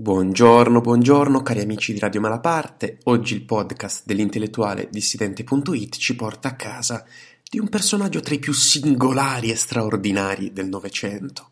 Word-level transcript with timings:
Buongiorno, 0.00 0.80
buongiorno 0.80 1.42
cari 1.42 1.60
amici 1.60 1.92
di 1.92 1.98
Radio 1.98 2.20
Malaparte. 2.20 2.98
Oggi 3.06 3.34
il 3.34 3.42
podcast 3.42 4.04
dell'intellettuale 4.06 4.86
dissidente.it 4.92 5.96
ci 5.96 6.14
porta 6.14 6.50
a 6.50 6.54
casa 6.54 7.04
di 7.42 7.58
un 7.58 7.68
personaggio 7.68 8.20
tra 8.20 8.32
i 8.32 8.38
più 8.38 8.52
singolari 8.52 9.50
e 9.50 9.56
straordinari 9.56 10.52
del 10.52 10.68
Novecento. 10.68 11.50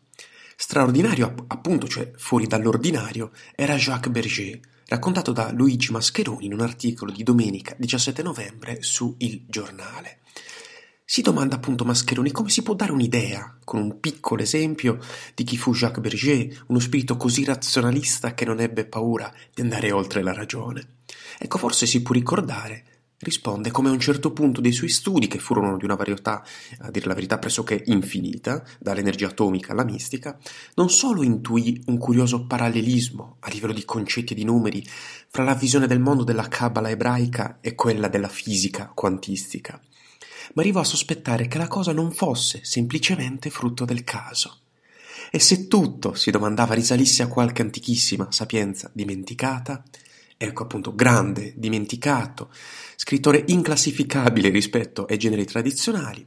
Straordinario, 0.55 1.33
appunto, 1.47 1.89
cioè 1.89 2.09
fuori 2.15 2.47
dall'ordinario, 2.47 3.31
era 3.53 3.75
Jacques 3.75 4.13
Berger, 4.13 4.57
raccontato 4.85 5.33
da 5.33 5.51
Luigi 5.51 5.91
Mascheroni 5.91 6.45
in 6.45 6.53
un 6.53 6.61
articolo 6.61 7.11
di 7.11 7.23
domenica 7.23 7.75
17 7.77 8.23
novembre 8.23 8.77
su 8.81 9.13
Il 9.17 9.43
Giornale. 9.45 10.19
Si 11.09 11.21
domanda 11.21 11.55
appunto 11.55 11.85
Mascheroni 11.85 12.31
come 12.31 12.49
si 12.49 12.63
può 12.63 12.73
dare 12.73 12.91
un'idea, 12.91 13.59
con 13.63 13.79
un 13.81 14.01
piccolo 14.01 14.41
esempio, 14.41 14.99
di 15.33 15.45
chi 15.45 15.55
fu 15.55 15.73
Jacques 15.73 16.01
Berger, 16.01 16.65
uno 16.67 16.79
spirito 16.79 17.15
così 17.15 17.45
razionalista 17.45 18.33
che 18.33 18.43
non 18.43 18.59
ebbe 18.59 18.85
paura 18.85 19.33
di 19.53 19.61
andare 19.61 19.93
oltre 19.93 20.21
la 20.21 20.33
ragione. 20.33 20.95
Ecco, 21.39 21.59
forse 21.59 21.85
si 21.85 22.01
può 22.01 22.13
ricordare, 22.13 22.83
risponde 23.19 23.71
come 23.71 23.87
a 23.87 23.93
un 23.93 24.01
certo 24.01 24.33
punto 24.33 24.59
dei 24.59 24.73
suoi 24.73 24.89
studi, 24.89 25.27
che 25.27 25.39
furono 25.39 25.77
di 25.77 25.85
una 25.85 25.95
varietà, 25.95 26.43
a 26.79 26.91
dire 26.91 27.07
la 27.07 27.13
verità, 27.13 27.39
pressoché 27.39 27.83
infinita, 27.85 28.61
dall'energia 28.77 29.27
atomica 29.27 29.71
alla 29.71 29.85
mistica, 29.85 30.37
non 30.75 30.89
solo 30.89 31.23
intuì 31.23 31.81
un 31.85 31.97
curioso 31.97 32.45
parallelismo 32.45 33.37
a 33.39 33.49
livello 33.49 33.71
di 33.71 33.85
concetti 33.85 34.33
e 34.33 34.35
di 34.35 34.43
numeri 34.43 34.85
fra 35.29 35.45
la 35.45 35.55
visione 35.55 35.87
del 35.87 36.01
mondo 36.01 36.25
della 36.25 36.49
Kabbalah 36.49 36.89
ebraica 36.89 37.59
e 37.61 37.75
quella 37.75 38.09
della 38.09 38.27
fisica 38.27 38.91
quantistica, 38.93 39.81
ma 40.53 40.61
arrivò 40.61 40.79
a 40.79 40.85
sospettare 40.85 41.47
che 41.47 41.57
la 41.57 41.67
cosa 41.67 41.91
non 41.91 42.11
fosse 42.11 42.61
semplicemente 42.63 43.49
frutto 43.49 43.85
del 43.85 44.03
caso. 44.03 44.59
E 45.31 45.39
se 45.39 45.67
tutto, 45.67 46.13
si 46.13 46.31
domandava, 46.31 46.73
risalisse 46.73 47.23
a 47.23 47.27
qualche 47.27 47.61
antichissima 47.61 48.31
sapienza 48.31 48.89
dimenticata, 48.93 49.83
ecco 50.37 50.63
appunto 50.63 50.93
grande, 50.95 51.53
dimenticato, 51.57 52.49
scrittore 52.95 53.43
inclassificabile 53.47 54.49
rispetto 54.49 55.05
ai 55.05 55.17
generi 55.17 55.45
tradizionali, 55.45 56.25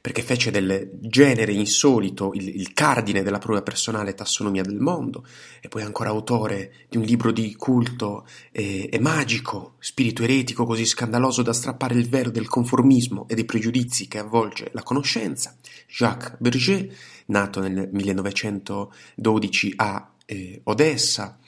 perché 0.00 0.22
fece 0.22 0.50
del 0.50 0.90
genere 0.94 1.52
insolito 1.52 2.32
il, 2.34 2.48
il, 2.48 2.72
cardine 2.72 3.22
della 3.22 3.38
propria 3.38 3.62
personale 3.62 4.14
tassonomia 4.14 4.62
del 4.62 4.78
mondo, 4.78 5.26
e 5.60 5.68
poi 5.68 5.82
ancora 5.82 6.10
autore 6.10 6.72
di 6.88 6.96
un 6.96 7.04
libro 7.04 7.32
di 7.32 7.54
culto 7.54 8.26
e, 8.50 8.88
e 8.90 8.98
magico, 8.98 9.74
spirito 9.78 10.22
eretico 10.22 10.64
così 10.64 10.86
scandaloso 10.86 11.42
da 11.42 11.52
strappare 11.52 11.94
il 11.94 12.08
velo 12.08 12.30
del 12.30 12.48
conformismo 12.48 13.28
e 13.28 13.34
dei 13.34 13.44
pregiudizi 13.44 14.08
che 14.08 14.18
avvolge 14.18 14.70
la 14.72 14.82
conoscenza, 14.82 15.56
Jacques 15.86 16.36
Berger, 16.38 16.88
nato 17.26 17.60
nel 17.60 17.88
1912 17.92 19.72
a 19.76 20.10
eh, 20.24 20.60
Odessa, 20.64 21.38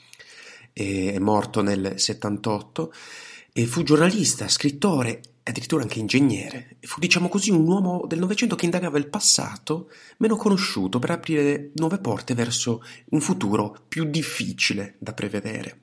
è 0.73 1.19
morto 1.19 1.61
nel 1.61 1.93
78, 1.97 2.91
e 3.55 3.67
fu 3.67 3.83
giornalista, 3.83 4.47
scrittore 4.47 5.21
addirittura 5.43 5.83
anche 5.83 5.99
ingegnere, 5.99 6.77
e 6.79 6.87
fu 6.87 6.99
diciamo 6.99 7.29
così 7.29 7.51
un 7.51 7.67
uomo 7.67 8.05
del 8.07 8.17
Novecento 8.17 8.55
che 8.55 8.65
indagava 8.65 8.97
il 8.97 9.09
passato 9.09 9.91
meno 10.17 10.35
conosciuto 10.35 10.97
per 10.97 11.11
aprire 11.11 11.69
nuove 11.75 11.99
porte 11.99 12.33
verso 12.33 12.81
un 13.09 13.21
futuro 13.21 13.77
più 13.87 14.05
difficile 14.05 14.95
da 14.97 15.13
prevedere. 15.13 15.79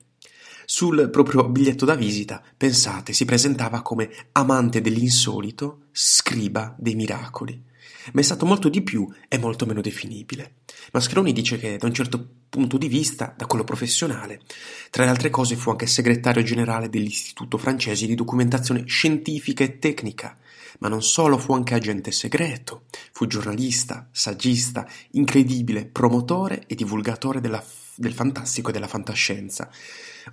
Sul 0.65 1.09
proprio 1.09 1.47
biglietto 1.47 1.85
da 1.85 1.95
visita, 1.95 2.43
pensate, 2.57 3.13
si 3.13 3.23
presentava 3.23 3.81
come 3.81 4.09
amante 4.33 4.81
dell'insolito, 4.81 5.83
scriba 5.91 6.75
dei 6.77 6.95
miracoli 6.95 7.69
ma 8.13 8.21
è 8.21 8.23
stato 8.23 8.45
molto 8.45 8.69
di 8.69 8.81
più 8.81 9.07
e 9.27 9.37
molto 9.37 9.65
meno 9.65 9.81
definibile. 9.81 10.55
Mascheroni 10.91 11.33
dice 11.33 11.57
che 11.57 11.77
da 11.77 11.87
un 11.87 11.93
certo 11.93 12.25
punto 12.49 12.77
di 12.77 12.87
vista, 12.87 13.33
da 13.37 13.45
quello 13.45 13.63
professionale, 13.63 14.41
tra 14.89 15.03
le 15.03 15.09
altre 15.09 15.29
cose 15.29 15.55
fu 15.55 15.69
anche 15.69 15.87
segretario 15.87 16.43
generale 16.43 16.89
dell'Istituto 16.89 17.57
francese 17.57 18.05
di 18.05 18.15
documentazione 18.15 18.83
scientifica 18.85 19.63
e 19.63 19.79
tecnica, 19.79 20.37
ma 20.79 20.87
non 20.87 21.01
solo 21.01 21.37
fu 21.37 21.53
anche 21.53 21.75
agente 21.75 22.11
segreto, 22.11 22.83
fu 23.11 23.27
giornalista, 23.27 24.09
saggista, 24.11 24.87
incredibile 25.11 25.85
promotore 25.85 26.63
e 26.67 26.75
divulgatore 26.75 27.39
della, 27.39 27.63
del 27.95 28.13
fantastico 28.13 28.69
e 28.69 28.73
della 28.73 28.87
fantascienza, 28.87 29.69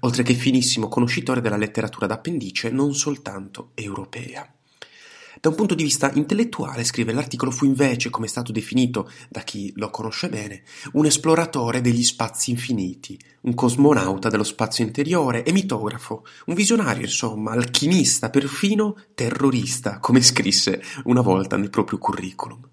oltre 0.00 0.22
che 0.22 0.34
finissimo 0.34 0.88
conoscitore 0.88 1.40
della 1.40 1.56
letteratura 1.56 2.06
d'appendice 2.06 2.70
non 2.70 2.94
soltanto 2.94 3.70
europea. 3.74 4.50
Da 5.40 5.50
un 5.50 5.54
punto 5.54 5.76
di 5.76 5.84
vista 5.84 6.10
intellettuale, 6.14 6.82
scrive 6.82 7.12
l'articolo, 7.12 7.52
fu 7.52 7.64
invece, 7.64 8.10
come 8.10 8.26
è 8.26 8.28
stato 8.28 8.50
definito 8.50 9.08
da 9.28 9.42
chi 9.42 9.72
lo 9.76 9.88
conosce 9.88 10.28
bene, 10.28 10.62
un 10.94 11.06
esploratore 11.06 11.80
degli 11.80 12.02
spazi 12.02 12.50
infiniti, 12.50 13.16
un 13.42 13.54
cosmonauta 13.54 14.30
dello 14.30 14.42
spazio 14.42 14.84
interiore 14.84 15.44
e 15.44 15.52
mitografo, 15.52 16.24
un 16.46 16.54
visionario, 16.54 17.04
insomma, 17.04 17.52
alchimista, 17.52 18.30
perfino 18.30 18.96
terrorista, 19.14 20.00
come 20.00 20.22
scrisse 20.22 20.82
una 21.04 21.20
volta 21.20 21.56
nel 21.56 21.70
proprio 21.70 21.98
curriculum. 21.98 22.68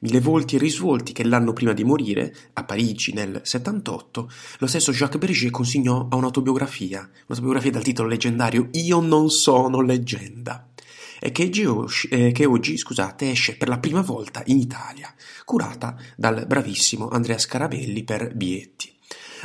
Mille 0.00 0.20
volti 0.20 0.56
e 0.56 0.60
risvolti 0.60 1.12
che 1.12 1.24
l'anno 1.24 1.52
prima 1.52 1.74
di 1.74 1.84
morire, 1.84 2.34
a 2.54 2.64
Parigi 2.64 3.12
nel 3.12 3.42
78, 3.44 4.30
lo 4.60 4.66
stesso 4.66 4.92
Jacques 4.92 5.20
Berger 5.20 5.50
consegnò 5.50 6.06
a 6.08 6.16
un'autobiografia, 6.16 7.00
un'autobiografia 7.00 7.72
dal 7.72 7.82
titolo 7.82 8.08
leggendario 8.08 8.68
Io 8.72 9.00
non 9.00 9.28
sono 9.28 9.82
leggenda 9.82 10.68
e 11.20 11.32
che, 11.32 11.50
oggi, 11.66 12.08
eh, 12.08 12.32
che 12.32 12.44
oggi 12.46 12.76
scusate, 12.76 13.30
esce 13.30 13.56
per 13.56 13.68
la 13.68 13.78
prima 13.78 14.02
volta 14.02 14.42
in 14.46 14.58
Italia, 14.58 15.12
curata 15.44 15.96
dal 16.16 16.46
bravissimo 16.46 17.08
Andrea 17.08 17.38
Scarabelli 17.38 18.04
per 18.04 18.34
Bietti. 18.34 18.94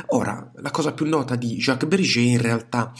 Ora, 0.08 0.50
la 0.56 0.70
cosa 0.70 0.92
più 0.92 1.06
nota 1.06 1.36
di 1.36 1.56
Jacques 1.56 1.88
Berger 1.88 2.24
in 2.24 2.40
realtà 2.40 2.92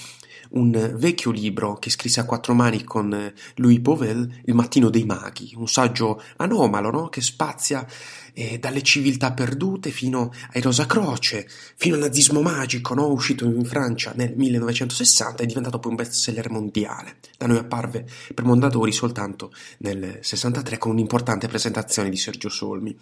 un 0.50 0.94
vecchio 0.96 1.30
libro 1.30 1.74
che 1.74 1.90
scrisse 1.90 2.20
a 2.20 2.24
quattro 2.24 2.54
mani 2.54 2.84
con 2.84 3.32
Louis 3.56 3.80
Pauvel, 3.80 4.42
Il 4.44 4.54
mattino 4.54 4.90
dei 4.90 5.04
maghi, 5.04 5.54
un 5.56 5.68
saggio 5.68 6.22
anomalo 6.36 6.90
no? 6.90 7.08
che 7.08 7.20
spazia 7.20 7.86
eh, 8.34 8.58
dalle 8.58 8.82
civiltà 8.82 9.32
perdute 9.32 9.90
fino 9.90 10.32
ai 10.52 10.60
Rosa 10.60 10.86
Croce, 10.86 11.48
fino 11.76 11.94
al 11.94 12.00
nazismo 12.00 12.42
magico, 12.42 12.94
no? 12.94 13.06
uscito 13.06 13.44
in 13.44 13.64
Francia 13.64 14.12
nel 14.14 14.34
1960 14.36 15.42
e 15.42 15.46
diventato 15.46 15.78
poi 15.78 15.90
un 15.90 15.96
bestseller 15.96 16.50
mondiale. 16.50 17.16
Da 17.38 17.46
noi 17.46 17.58
apparve 17.58 18.06
per 18.34 18.44
Mondadori 18.44 18.92
soltanto 18.92 19.52
nel 19.78 20.18
63 20.20 20.78
con 20.78 20.92
un'importante 20.92 21.48
presentazione 21.48 22.10
di 22.10 22.16
Sergio 22.16 22.48
Solmi. 22.48 22.96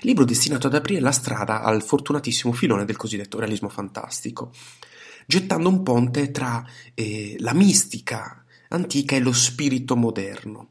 Libro 0.00 0.24
destinato 0.24 0.66
ad 0.66 0.74
aprire 0.74 1.00
la 1.00 1.12
strada 1.12 1.62
al 1.62 1.82
fortunatissimo 1.82 2.52
filone 2.52 2.84
del 2.84 2.96
cosiddetto 2.96 3.38
realismo 3.38 3.68
fantastico 3.68 4.52
gettando 5.26 5.68
un 5.68 5.82
ponte 5.82 6.30
tra 6.30 6.64
eh, 6.94 7.36
la 7.38 7.54
mistica 7.54 8.44
antica 8.68 9.16
e 9.16 9.20
lo 9.20 9.32
spirito 9.32 9.96
moderno. 9.96 10.68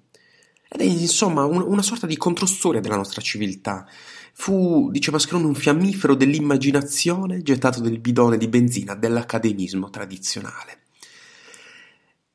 Ed 0.68 0.82
è 0.82 0.84
insomma 0.84 1.46
un, 1.46 1.62
una 1.62 1.82
sorta 1.82 2.08
di 2.08 2.18
controstoria 2.18 2.82
della 2.82 2.96
nostra 2.96 3.22
civiltà. 3.22 3.86
Fu, 4.34 4.90
diceva 4.92 5.20
Scrone, 5.20 5.46
un 5.46 5.56
fiammifero 5.56 6.16
dell'immaginazione 6.16 7.42
gettato 7.42 7.82
nel 7.82 8.00
bidone 8.00 8.38
di 8.38 8.48
benzina 8.48 8.96
dell'academismo 8.96 9.90
tradizionale. 9.90 10.81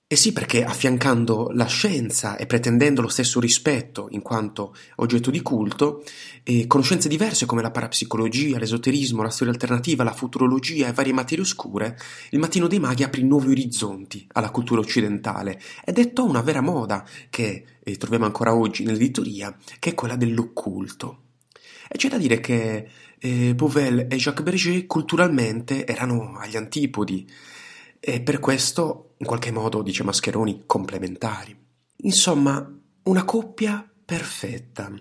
Eh 0.09 0.15
sì, 0.15 0.33
perché 0.33 0.63
affiancando 0.63 1.51
la 1.53 1.67
scienza 1.67 2.37
e 2.37 2.47
pretendendo 2.47 3.01
lo 3.03 3.09
stesso 3.09 3.41
rispetto 3.41 4.07
in 4.11 4.23
quanto 4.23 4.73
oggetto 4.97 5.33
di 5.33 5.43
culto, 5.43 6.05
eh, 6.45 6.69
conoscenze 6.69 7.09
diverse 7.09 7.45
come 7.45 7.61
la 7.61 7.73
parapsicologia, 7.73 8.57
l'esoterismo, 8.57 9.21
la 9.21 9.31
storia 9.31 9.53
alternativa, 9.53 10.05
la 10.05 10.13
futurologia 10.13 10.87
e 10.87 10.93
varie 10.93 11.13
materie 11.13 11.43
oscure, 11.43 11.99
il 12.31 12.39
mattino 12.39 12.69
dei 12.69 12.79
maghi 12.79 13.03
aprì 13.03 13.25
nuovi 13.25 13.51
orizzonti 13.51 14.29
alla 14.35 14.51
cultura 14.51 14.81
occidentale 14.81 15.61
e 15.85 15.91
dettò 15.91 16.25
una 16.25 16.41
vera 16.41 16.61
moda 16.61 17.05
che 17.29 17.65
eh, 17.83 17.97
troviamo 17.97 18.27
ancora 18.27 18.55
oggi 18.55 18.85
nell'editoria, 18.85 19.57
che 19.81 19.91
è 19.91 19.95
quella 19.95 20.15
dell'occulto. 20.15 21.23
E 21.89 21.99
c'è 21.99 22.09
da 22.09 22.19
dire 22.19 22.39
che 22.39 22.89
eh, 23.19 23.55
Beauvel 23.57 24.07
e 24.09 24.17
Jacques 24.19 24.45
Berger 24.45 24.87
culturalmente 24.87 25.85
erano 25.85 26.37
agli 26.39 26.57
antipodi 26.57 27.29
e 28.09 28.21
per 28.21 28.39
questo, 28.39 29.15
in 29.19 29.27
qualche 29.27 29.51
modo, 29.51 29.83
dice 29.83 30.05
Mascheroni, 30.05 30.63
complementari. 30.65 31.59
Insomma, 32.03 32.65
una 33.03 33.25
coppia 33.25 33.85
perfetta. 34.05 34.93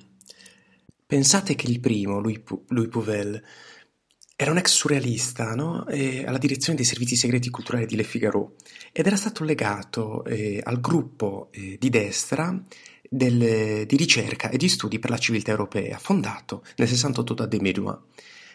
Pensate 1.05 1.53
che 1.53 1.69
il 1.69 1.79
primo, 1.79 2.19
Louis, 2.19 2.41
Louis 2.69 2.89
Pouvel, 2.89 3.43
Era 4.35 4.49
un 4.49 4.57
ex 4.57 4.71
surrealista 4.71 5.53
no? 5.53 5.85
alla 5.85 6.39
direzione 6.39 6.75
dei 6.75 6.83
servizi 6.83 7.15
segreti 7.15 7.51
culturali 7.51 7.85
di 7.85 7.95
Le 7.95 8.03
Figaro 8.03 8.55
ed 8.91 9.05
era 9.05 9.15
stato 9.15 9.43
legato 9.43 10.25
eh, 10.25 10.59
al 10.63 10.81
gruppo 10.81 11.49
eh, 11.51 11.77
di 11.79 11.89
destra 11.91 12.59
del, 13.07 13.85
di 13.85 13.95
ricerca 13.95 14.49
e 14.49 14.57
di 14.57 14.67
studi 14.67 14.97
per 14.97 15.11
la 15.11 15.19
civiltà 15.19 15.51
europea, 15.51 15.99
fondato 15.99 16.63
nel 16.77 16.87
68 16.87 17.33
da 17.35 17.45
Deméduin. 17.45 17.97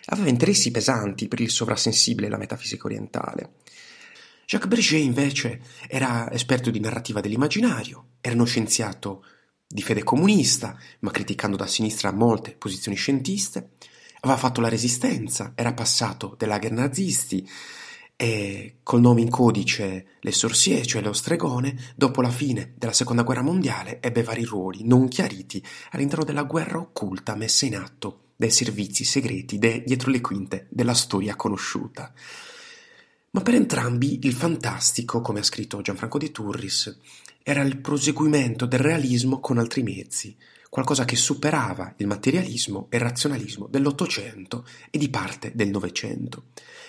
Aveva 0.07 0.29
interessi 0.29 0.73
pesanti 0.73 1.29
per 1.29 1.41
il 1.41 1.51
sovrasensibile 1.51 2.27
e 2.27 2.31
la 2.31 2.37
metafisica 2.37 2.87
orientale. 2.87 3.53
Jacques 4.51 4.69
Berger, 4.69 4.99
invece, 4.99 5.61
era 5.87 6.29
esperto 6.33 6.73
di 6.73 6.81
narrativa 6.81 7.21
dell'immaginario, 7.21 8.15
era 8.21 8.35
uno 8.35 8.47
scienziato 8.47 9.25
di 9.65 9.81
fede 9.81 10.03
comunista, 10.03 10.77
ma 10.99 11.13
criticando 11.13 11.57
da 11.57 11.69
sinistra 11.69 12.11
molte 12.11 12.57
posizioni 12.59 12.97
scientiste, 12.97 13.75
aveva 14.23 14.37
fatto 14.37 14.61
la 14.61 14.69
resistenza, 14.69 15.53
era 15.55 15.73
passato 15.73 16.35
dai 16.37 16.49
lager 16.49 16.73
nazisti 16.73 17.49
e 18.17 18.79
col 18.83 19.01
nome 19.01 19.21
in 19.21 19.31
codice 19.31 20.17
Le 20.19 20.33
Sorcier, 20.33 20.85
cioè 20.85 21.01
lo 21.01 21.13
stregone, 21.13 21.93
dopo 21.95 22.21
la 22.21 22.31
fine 22.31 22.73
della 22.77 22.93
seconda 22.93 23.23
guerra 23.23 23.43
mondiale 23.43 24.03
ebbe 24.03 24.25
vari 24.25 24.43
ruoli 24.43 24.85
non 24.85 25.07
chiariti 25.07 25.65
all'interno 25.93 26.25
della 26.25 26.43
guerra 26.43 26.79
occulta 26.79 27.37
messa 27.37 27.67
in 27.67 27.77
atto 27.77 28.31
dai 28.35 28.51
servizi 28.51 29.05
segreti 29.05 29.59
de- 29.59 29.85
dietro 29.87 30.11
le 30.11 30.21
quinte 30.21 30.67
della 30.71 30.95
storia 30.95 31.37
conosciuta. 31.37 32.13
Ma 33.33 33.43
per 33.43 33.55
entrambi 33.55 34.19
il 34.23 34.33
fantastico, 34.33 35.21
come 35.21 35.39
ha 35.39 35.45
scritto 35.45 35.81
Gianfranco 35.81 36.19
de 36.19 36.33
Turris, 36.33 36.99
era 37.45 37.63
il 37.63 37.79
proseguimento 37.79 38.67
del 38.67 38.81
realismo 38.81 39.39
con 39.39 39.59
altri 39.59 39.85
mezzi, 39.85 40.37
qualcosa 40.71 41.05
che 41.05 41.17
superava 41.17 41.95
il 41.97 42.07
materialismo 42.07 42.87
e 42.89 42.97
il 42.97 43.03
razionalismo 43.03 43.67
dell'Ottocento 43.67 44.65
e 44.89 44.99
di 44.99 45.11
parte 45.11 45.51
del 45.55 45.69
Novecento. 45.69 46.45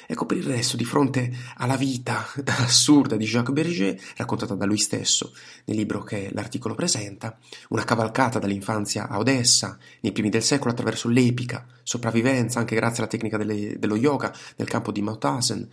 Ecco 0.05 0.25
per 0.25 0.37
il 0.37 0.43
resto, 0.43 0.77
di 0.77 0.85
fronte 0.85 1.31
alla 1.55 1.77
vita 1.77 2.27
assurda 2.59 3.15
di 3.15 3.25
Jacques 3.25 3.55
Berger, 3.55 3.99
raccontata 4.17 4.53
da 4.55 4.65
lui 4.65 4.77
stesso 4.77 5.33
nel 5.65 5.77
libro 5.77 6.03
che 6.03 6.29
l'articolo 6.33 6.75
presenta, 6.75 7.37
una 7.69 7.83
cavalcata 7.83 8.37
dall'infanzia 8.37 9.07
a 9.07 9.17
Odessa, 9.17 9.77
nei 10.01 10.11
primi 10.11 10.29
del 10.29 10.43
secolo 10.43 10.71
attraverso 10.71 11.07
l'epica 11.07 11.65
sopravvivenza, 11.81 12.59
anche 12.59 12.75
grazie 12.75 12.99
alla 12.99 13.11
tecnica 13.11 13.37
delle, 13.37 13.79
dello 13.79 13.95
yoga 13.95 14.33
nel 14.57 14.67
campo 14.67 14.91
di 14.91 15.01
Mauthausen, 15.01 15.67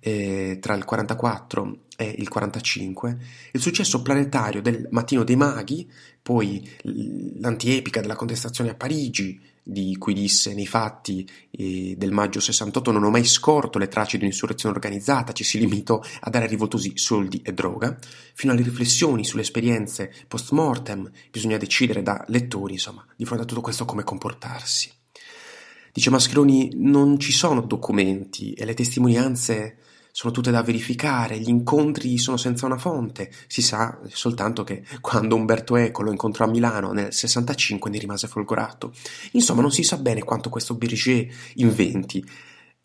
eh, 0.00 0.58
tra 0.60 0.74
il 0.74 0.84
44 0.84 1.78
e 2.02 2.14
il 2.18 2.28
45, 2.28 3.18
il 3.52 3.60
successo 3.60 4.02
planetario 4.02 4.60
del 4.60 4.88
Mattino 4.90 5.24
dei 5.24 5.36
Maghi, 5.36 5.90
poi 6.20 6.68
l'antiepica 6.82 8.00
della 8.00 8.16
contestazione 8.16 8.70
a 8.70 8.74
Parigi, 8.74 9.40
di 9.64 9.96
cui 9.96 10.12
disse 10.12 10.54
nei 10.54 10.66
fatti 10.66 11.28
eh, 11.50 11.94
del 11.96 12.10
maggio 12.10 12.40
68 12.40 12.90
non 12.90 13.04
ho 13.04 13.10
mai 13.10 13.24
scorto 13.24 13.78
le 13.78 13.86
tracce 13.86 14.16
di 14.16 14.24
un'insurrezione 14.24 14.74
organizzata, 14.74 15.32
ci 15.32 15.44
si 15.44 15.58
limitò 15.58 16.00
a 16.20 16.30
dare 16.30 16.46
rivoltosi 16.46 16.92
soldi 16.96 17.40
e 17.44 17.52
droga, 17.52 17.96
fino 18.34 18.52
alle 18.52 18.62
riflessioni 18.62 19.24
sulle 19.24 19.42
esperienze 19.42 20.12
post 20.26 20.50
mortem, 20.50 21.08
bisogna 21.30 21.58
decidere 21.58 22.02
da 22.02 22.24
lettori, 22.28 22.72
insomma, 22.72 23.06
di 23.16 23.24
fronte 23.24 23.44
a 23.44 23.46
tutto 23.46 23.60
questo 23.60 23.84
come 23.84 24.02
comportarsi. 24.02 24.90
Dice 25.92 26.10
Mascheroni, 26.10 26.70
non 26.76 27.18
ci 27.18 27.32
sono 27.32 27.60
documenti 27.60 28.54
e 28.54 28.64
le 28.64 28.74
testimonianze 28.74 29.76
sono 30.14 30.30
tutte 30.30 30.50
da 30.50 30.62
verificare, 30.62 31.38
gli 31.38 31.48
incontri 31.48 32.18
sono 32.18 32.36
senza 32.36 32.66
una 32.66 32.76
fonte, 32.76 33.32
si 33.46 33.62
sa 33.62 33.98
soltanto 34.08 34.62
che 34.62 34.84
quando 35.00 35.34
Umberto 35.34 35.74
Eco 35.74 36.02
lo 36.02 36.10
incontrò 36.10 36.44
a 36.44 36.48
Milano 36.48 36.92
nel 36.92 37.14
65 37.14 37.90
ne 37.90 37.98
rimase 37.98 38.28
folgorato. 38.28 38.92
Insomma, 39.32 39.62
non 39.62 39.72
si 39.72 39.82
sa 39.82 39.96
bene 39.96 40.22
quanto 40.22 40.50
questo 40.50 40.74
Berger 40.74 41.26
inventi 41.54 42.22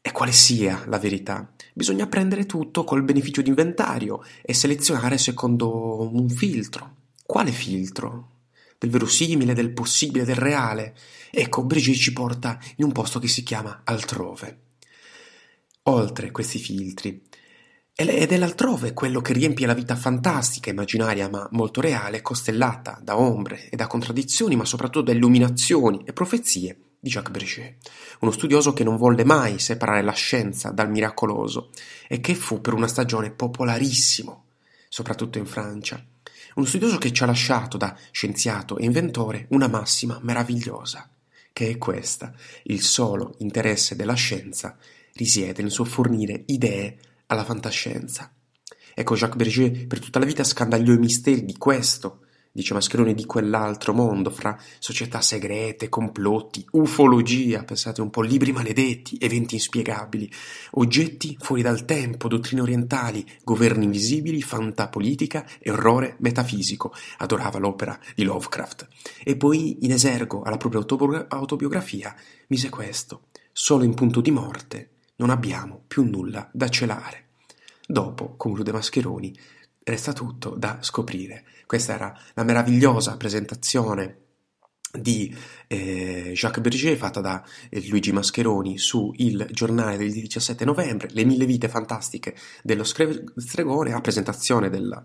e 0.01 0.11
quale 0.13 0.31
sia 0.31 0.85
la 0.87 0.99
verità. 0.99 1.51
Bisogna 1.73 2.07
prendere 2.07 2.45
tutto 2.45 2.85
col 2.85 3.03
beneficio 3.03 3.41
di 3.41 3.49
inventario 3.49 4.23
e 4.41 4.53
selezionare 4.53 5.17
secondo 5.17 6.09
un 6.09 6.29
filtro. 6.29 6.95
Quale 7.25 7.51
filtro? 7.51 8.29
Del 8.77 8.89
verosimile, 8.89 9.53
del 9.53 9.73
possibile, 9.73 10.23
del 10.23 10.35
reale? 10.35 10.95
Ecco, 11.29 11.65
Berger 11.65 11.95
ci 11.95 12.13
porta 12.13 12.57
in 12.77 12.85
un 12.85 12.93
posto 12.93 13.19
che 13.19 13.27
si 13.27 13.43
chiama 13.43 13.81
altrove 13.83 14.61
oltre 15.87 16.31
questi 16.31 16.59
filtri. 16.59 17.21
Ed 17.99 18.31
è 18.31 18.37
l'altrove 18.37 18.93
quello 18.93 19.21
che 19.21 19.33
riempie 19.33 19.65
la 19.65 19.73
vita 19.73 19.95
fantastica, 19.95 20.69
immaginaria 20.69 21.29
ma 21.29 21.47
molto 21.51 21.81
reale, 21.81 22.21
costellata 22.21 22.99
da 23.01 23.17
ombre 23.17 23.69
e 23.69 23.75
da 23.75 23.87
contraddizioni, 23.87 24.55
ma 24.55 24.65
soprattutto 24.65 25.05
da 25.05 25.13
illuminazioni 25.13 26.03
e 26.05 26.13
profezie 26.13 26.77
di 26.99 27.09
Jacques 27.09 27.35
Berger, 27.35 27.77
uno 28.19 28.31
studioso 28.31 28.73
che 28.73 28.83
non 28.83 28.97
volle 28.97 29.23
mai 29.23 29.57
separare 29.57 30.03
la 30.03 30.11
scienza 30.11 30.69
dal 30.69 30.91
miracoloso 30.91 31.71
e 32.07 32.19
che 32.19 32.35
fu 32.35 32.61
per 32.61 32.73
una 32.73 32.87
stagione 32.87 33.31
popolarissimo, 33.31 34.45
soprattutto 34.89 35.39
in 35.39 35.47
Francia. 35.47 36.03
Uno 36.55 36.65
studioso 36.67 36.99
che 36.99 37.11
ci 37.11 37.23
ha 37.23 37.27
lasciato 37.27 37.77
da 37.77 37.97
scienziato 38.11 38.77
e 38.77 38.85
inventore 38.85 39.47
una 39.49 39.67
massima 39.67 40.19
meravigliosa, 40.21 41.09
che 41.51 41.69
è 41.69 41.77
questa, 41.79 42.31
il 42.65 42.81
solo 42.81 43.33
interesse 43.39 43.95
della 43.95 44.13
scienza 44.13 44.77
risiede 45.17 45.61
nel 45.61 45.71
suo 45.71 45.83
fornire 45.83 46.43
idee 46.45 46.97
alla 47.27 47.43
fantascienza. 47.43 48.31
Ecco, 48.99 49.15
Jacques 49.15 49.37
Berger 49.37 49.85
per 49.85 49.99
tutta 49.99 50.17
la 50.17 50.25
vita 50.25 50.43
scandagliò 50.43 50.93
i 50.93 50.97
misteri 50.97 51.45
di 51.45 51.55
questo, 51.55 52.21
dice 52.51 52.73
Mascheroni, 52.73 53.13
di 53.13 53.25
quell'altro 53.27 53.93
mondo, 53.93 54.31
fra 54.31 54.59
società 54.79 55.21
segrete, 55.21 55.89
complotti, 55.89 56.65
ufologia, 56.71 57.63
pensate 57.63 58.01
un 58.01 58.09
po', 58.09 58.23
libri 58.23 58.51
maledetti, 58.51 59.17
eventi 59.19 59.53
inspiegabili, 59.53 60.27
oggetti 60.71 61.37
fuori 61.39 61.61
dal 61.61 61.85
tempo, 61.85 62.27
dottrine 62.27 62.61
orientali, 62.61 63.23
governi 63.43 63.83
invisibili, 63.83 64.41
fantapolitica 64.41 65.45
e 65.59 65.69
orrore 65.69 66.15
metafisico. 66.21 66.91
Adorava 67.17 67.59
l'opera 67.59 67.99
di 68.15 68.23
Lovecraft. 68.23 68.87
E 69.23 69.37
poi, 69.37 69.85
in 69.85 69.91
esergo 69.91 70.41
alla 70.41 70.57
propria 70.57 70.83
autobiografia, 71.27 72.15
mise 72.47 72.69
questo, 72.69 73.25
solo 73.51 73.83
in 73.83 73.93
punto 73.93 74.21
di 74.21 74.31
morte 74.31 74.89
non 75.17 75.29
abbiamo 75.29 75.83
più 75.87 76.03
nulla 76.03 76.49
da 76.51 76.69
celare. 76.69 77.25
Dopo, 77.85 78.35
conclude 78.35 78.71
Mascheroni, 78.71 79.37
resta 79.83 80.13
tutto 80.13 80.55
da 80.57 80.79
scoprire. 80.81 81.45
Questa 81.65 81.93
era 81.93 82.19
la 82.33 82.43
meravigliosa 82.43 83.17
presentazione 83.17 84.25
di 84.91 85.35
eh, 85.67 86.31
Jacques 86.33 86.61
Berger 86.61 86.97
fatta 86.97 87.21
da 87.21 87.43
eh, 87.69 87.87
Luigi 87.87 88.11
Mascheroni 88.11 88.77
su 88.77 89.11
Il 89.17 89.47
giornale 89.51 89.97
del 89.97 90.11
17 90.11 90.65
novembre, 90.65 91.09
Le 91.11 91.25
mille 91.25 91.45
vite 91.45 91.67
fantastiche 91.67 92.35
dello 92.63 92.83
stregone, 92.83 93.93
a 93.93 94.01
presentazione 94.01 94.69
della 94.69 95.03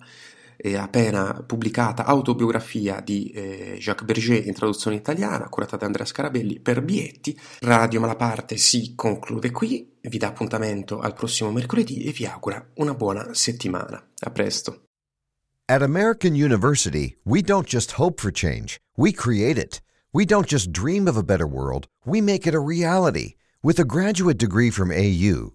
eh, 0.62 0.76
appena 0.76 1.42
pubblicata 1.44 2.04
autobiografia 2.04 3.00
di 3.00 3.30
eh, 3.30 3.76
Jacques 3.80 4.04
Berger 4.06 4.46
in 4.46 4.54
traduzione 4.54 4.96
italiana, 4.96 5.48
curata 5.48 5.76
da 5.76 5.86
Andrea 5.86 6.06
Scarabelli 6.06 6.60
per 6.60 6.82
Bietti. 6.82 7.38
Radio 7.60 7.98
Malaparte 7.98 8.56
si 8.56 8.94
conclude 8.94 9.50
qui, 9.50 9.98
vi 10.02 10.18
dà 10.18 10.28
appuntamento 10.28 11.00
al 11.00 11.14
prossimo 11.14 11.50
mercoledì 11.50 12.04
e 12.04 12.12
vi 12.12 12.26
augura 12.26 12.64
una 12.74 12.94
buona 12.94 13.34
settimana. 13.34 14.00
A 14.20 14.30
presto. 14.30 14.84
At 15.66 15.82
American 15.82 16.34
University, 16.34 17.16
we 17.24 17.40
don't 17.40 17.66
just 17.66 17.92
hope 17.92 18.20
for 18.20 18.30
change, 18.30 18.78
we 18.96 19.12
create 19.12 19.58
it. 19.60 19.82
We 20.14 20.26
don't 20.26 20.46
just 20.46 20.70
dream 20.70 21.08
of 21.08 21.16
a 21.16 21.22
better 21.22 21.46
world, 21.46 21.86
we 22.04 22.20
make 22.20 22.46
it 22.46 22.54
a 22.54 22.60
reality. 22.60 23.36
With 23.62 23.78
a 23.78 23.84
graduate 23.84 24.36
degree 24.36 24.70
from 24.70 24.90
AU, 24.90 25.54